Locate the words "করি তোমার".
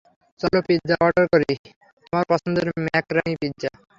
1.33-2.25